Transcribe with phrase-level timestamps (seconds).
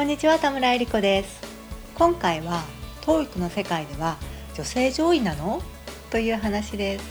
[0.00, 1.42] こんにちは田村えり子です。
[1.94, 2.64] 今回は
[3.02, 4.16] TOEIC の世界では
[4.54, 5.60] 女性上位なの？
[6.08, 7.04] という話です。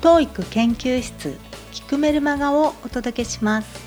[0.00, 1.38] TOEIC 研究室
[1.72, 3.78] 聞くメルマガをお届けします。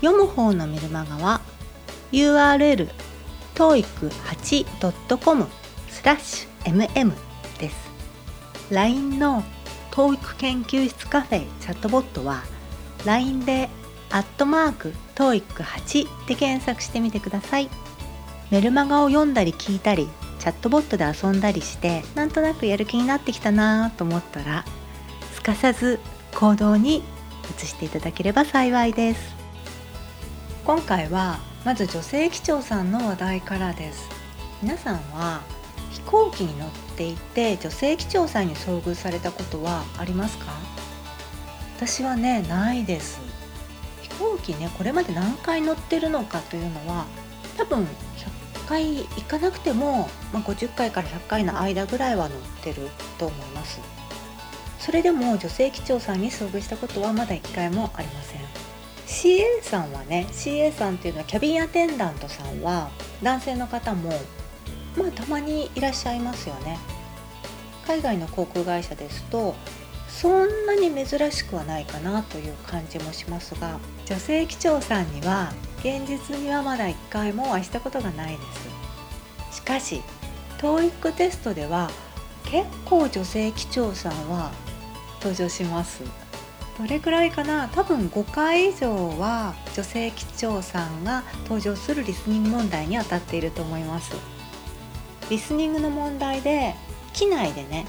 [0.00, 1.42] 読む方のメルマガは
[2.12, 2.88] URL
[3.56, 5.48] toeic8.com
[5.90, 7.12] スラッシュ mm
[7.58, 7.76] です。
[8.70, 9.44] LINE の
[9.90, 12.42] TOEIC 研究室カフェチャットボットは
[13.04, 13.68] LINE で
[14.12, 17.70] アットマーク TOEIC8 で検索してみてください。
[18.50, 24.66] メルマガを読んだり聞いたりチャットボットで遊んだりしてなんとなくやる気になってきたなと思ったら
[25.32, 25.98] すかさず
[26.34, 27.02] 行動に
[27.58, 29.34] 移していただければ幸いです。
[30.66, 34.08] 今回はまず女性機長さんの話題からです。
[34.62, 35.40] 皆さんは
[35.90, 40.52] 飛行機に乗っていて女性機長さんに遭遇されたことはありますか？
[41.76, 43.31] 私はねないです。
[44.22, 47.06] 飛行機ねこれまで何回乗ってるのかというのは
[47.58, 47.86] 多分100
[48.68, 52.88] 回行かなくても、まあ、50回から100回の間ぐらいは乗ってる
[53.18, 53.80] と思います。
[54.78, 58.40] それでも女性機長さんに遭遇したことはまだ1回もありません。
[59.06, 62.90] CA さんはね CA さんっていうのはキャビンアテンダントさんは
[63.22, 64.10] 男性の方も
[64.96, 66.78] まあたまにいらっしゃいますよね。
[67.86, 69.54] 海外の航空会社ですと
[70.20, 78.42] そんなに珍しくはないかなという感じもしますが女性機長さんには現実にはまだ1回もお会いしたことがないで
[79.50, 79.56] す。
[79.56, 80.02] しかし
[80.58, 81.90] TOEIC テストでは
[82.44, 84.52] 結構女性機長さんは
[85.16, 86.02] 登場します。
[86.78, 87.68] どれくらいかな？
[87.68, 94.14] 多分5回以上は女性機長さんが登場するリスニング問題に当たっていると思います。
[95.30, 96.74] リスニングの問題で
[97.12, 97.86] 機内でね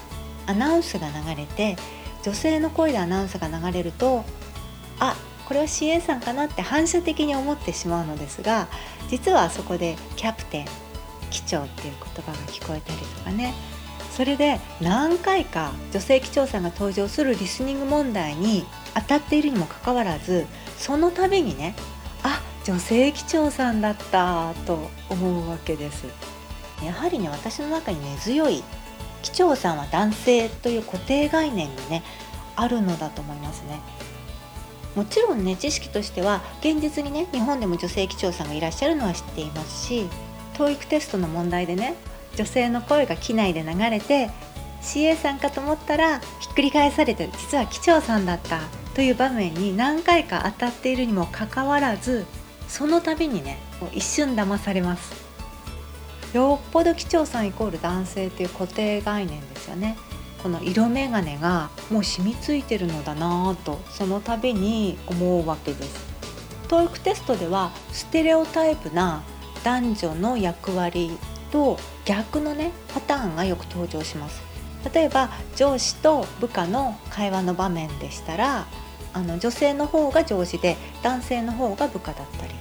[0.48, 1.78] アナウンスが流れて
[2.24, 4.24] 女性の声でアナウンスが流れると
[5.00, 8.68] あこれは CA さんかなって反射的に思ってしまうのですが
[9.10, 10.66] 実はそこでキャプテン
[11.30, 13.54] 機長っていう言葉が聞こえたりとかね。
[14.12, 18.64] それで何回か女性機長さんが登場するリスニング問題に
[18.94, 20.46] 当たっているにもかかわらず
[20.78, 21.74] その度にね
[22.22, 26.06] あ女性機長さんだったと思うわけです。
[26.86, 28.64] やはりね私の中に根強い
[29.24, 32.04] 機長さんは男性という固定概念がね
[32.56, 33.80] あるのだと思いますね。
[34.96, 40.08] もちろんね知識としては現実にね日本でも女性機長さんがいらっしゃるのは知っていますし
[40.54, 41.96] TOEIC テストの問題でね
[42.36, 44.30] 女性の声が機内で流れて
[44.82, 48.60] CA さんかと思ったらひっくり返されて実は機長さんだった
[48.94, 52.26] という場面に何回か当たっているにもかかわらず
[52.68, 53.58] その度にね
[53.94, 55.33] 一瞬騙されます。
[56.34, 59.98] よっぽど機長さんイコール男性という固定概念ですよね。
[60.42, 66.14] この色眼鏡がもう染みついてるのだなぁとその度に思うわけです。
[66.68, 69.24] TOEIC テストではステレオタイプな
[69.64, 71.12] 男女の役割
[71.52, 74.42] と逆のねパターンがよく登場します。
[74.94, 78.66] 例えば上司と部下の会話の場面でしたら
[79.14, 82.54] あの女性の方が上司で男性の方が部下だったり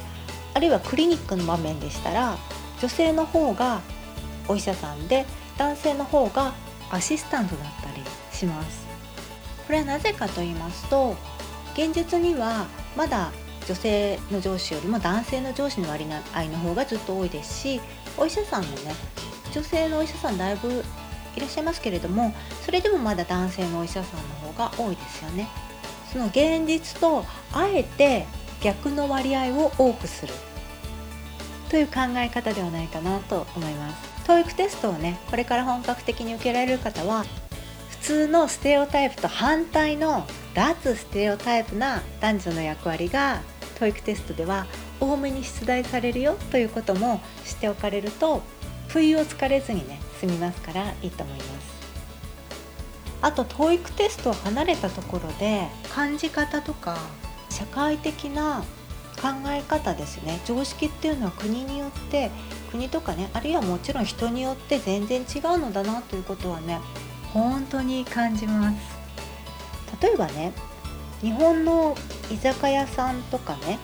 [0.54, 2.36] あるいはクリニックの場面でしたら
[2.82, 3.80] 女性の方が
[4.48, 5.24] お医者さんで
[5.56, 6.52] 男性の方が
[6.90, 8.84] アシスタントだったりします。
[9.66, 11.14] これはなぜかと言いますと
[11.74, 12.66] 現実には
[12.96, 13.30] まだ
[13.68, 17.80] 女性の上司よりも男性の上司の割合の方がずっと多いですし
[18.18, 18.92] お医者さんもね
[19.52, 20.82] 女性のお医者さんだいぶ
[21.36, 25.48] いらっしゃいますけれどもそれでもまだ男性のお医者さんの方が多いですよね。
[26.12, 28.26] その現実とあえて
[28.60, 30.34] 逆の割合を多くする。
[31.72, 34.28] という考え方ではないかなと思います。
[34.28, 37.24] TOEIC テストをねこれから本格的に受けられる方は
[37.88, 43.40] 普通のステレオタイプと反対の脱ステレオタイプな男女の役割が
[43.80, 44.66] TOEIC テストでは
[45.00, 48.42] 多めに出題されるよということも知っておかれると
[48.88, 51.72] 不意をつかれずにね済みますからいいと思います。
[53.22, 56.98] あと TOEIC テストを離れたところで感じ方とか
[57.48, 58.62] 社会的な
[59.22, 60.40] 考え方ですね。
[60.44, 62.30] 常識っていうのは国によって
[62.72, 66.80] 国とかねあるいはもちろん人によって全然違うのだなということはね
[67.32, 68.76] 本当に感じます。
[70.02, 70.52] 例えばね
[71.20, 71.96] 日本の
[72.32, 73.78] 居酒屋さんとかね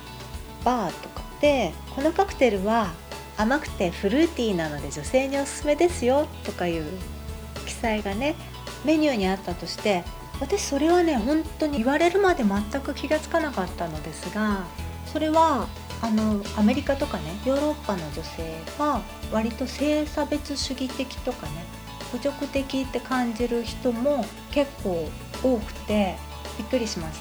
[0.65, 2.91] バーとかでこのカクテルは
[3.37, 6.85] 甘くてフルーティーなので女性におすすめですよとかいう
[7.65, 8.35] 記載がね
[8.85, 10.03] メニューにあったとして
[10.41, 14.65] 私それはね本当に言われるまで全く気がつかなかったのですが
[15.19, 15.67] それは
[16.01, 21.65] あのアメリカとかねヨーロッパの女性は割と性差別主義的とかね
[22.13, 25.09] 侮辱的って感じる人も結構
[25.43, 26.15] 多くて
[26.57, 27.19] びっくりしまし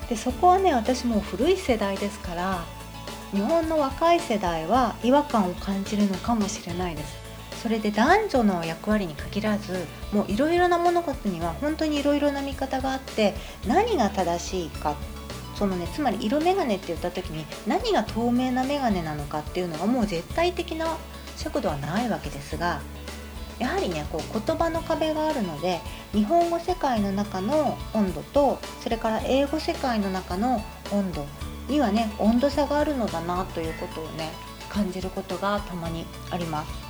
[0.00, 0.08] た。
[0.08, 2.64] でそこはね私も古い世代ですから
[3.32, 7.18] 日本の若い世代は違和感を感じるのかもしれないです。
[7.62, 13.34] それで男女の役割に限らずもういろいろな物事には本当にいろいろな見方があって
[13.66, 15.15] 何が正しいかって
[15.56, 20.96] そのねつまり色眼鏡って言った時に何が透明な眼鏡なのかっていうのがもう絶対的な
[21.36, 22.80] 尺度はないわけですが
[23.58, 25.80] やはりねこう言葉の壁があるので
[26.12, 30.62] 日本語世界の中の温度とそれから英語世界の中の
[30.92, 31.26] 温度
[31.68, 34.30] にはね温度差があるのだなということをね
[34.68, 36.86] 感じることがたまにあります。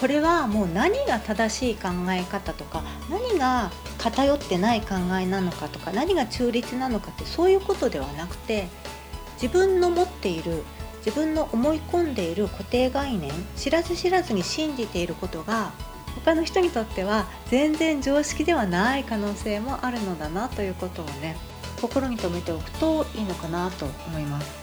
[0.00, 3.70] これはもう何が正しい考え方とか何が
[4.00, 8.68] 偏ってない考えなのかとか何が中立なのかってそういうことではなくて
[9.40, 10.62] 自分の持っている
[11.04, 15.72] 自分の思い込んでいる固定概念知らず知らずに信じていることが
[16.24, 21.36] 他の人にとっては全然常識ではない可能性もあるのだなということをね
[21.80, 24.60] 心に留めておくといいのかなと思います。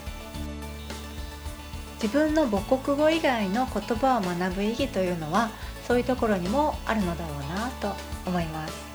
[2.00, 5.50] 自分の母国語以外の言葉を学ぶ意義というのは
[5.86, 7.92] そういうところにもあるのだろうなと
[8.24, 8.87] 思います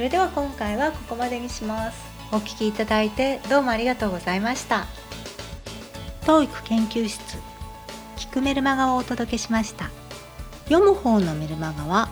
[0.00, 2.02] それでは今回はここまでにします。
[2.32, 4.86] お聞きいただいてどうもありがとうございました。
[6.22, 7.36] TOEIC 研究室。
[8.16, 9.90] 聞くメルマガをお届けしました。
[10.70, 12.08] 読む方のメルマガは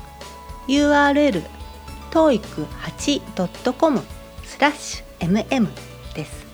[0.66, 1.42] URL
[2.10, 4.02] toeic8.com
[4.44, 5.68] スラッシュ mm
[6.14, 6.44] です。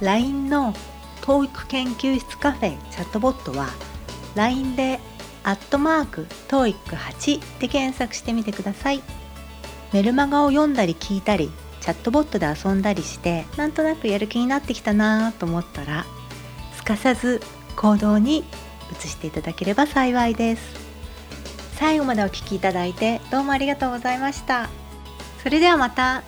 [0.00, 0.72] LINE の
[1.20, 3.68] TOEIC 研究室カフェチャットボットは
[4.34, 4.98] LINE で
[5.42, 9.02] アットマーク TOEIC8 で検索してみてください。
[9.94, 16.04] メルマガを読んだり聞いたりチャットボットで遊んだりしてなんとなくやる気になってきたなと思ったら
[16.74, 17.40] すかさず
[17.76, 18.38] 行動に
[19.00, 20.84] 移していただければ幸いです。
[21.76, 24.68] 最後までお聴きいただいてどうもありがとうございました。
[25.44, 26.24] それではまた。